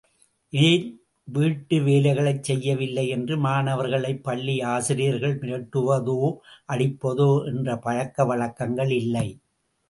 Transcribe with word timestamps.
ஏன் 0.53 0.85
வீட்டு 1.27 1.77
வேலைகளைச் 1.87 2.43
செய்யவில்லை 2.43 3.03
என்று 3.09 3.35
மாணவர்களைப் 3.37 4.23
பள்ளியாசிரியர்கள் 4.27 5.35
மிரட்டுவதோ 5.41 6.17
அடிப்பதோ 6.69 7.29
என்ற 7.51 7.77
பழக்க 7.85 8.25
வழக்கங்கள் 8.25 8.93
இல்லை. 8.99 9.27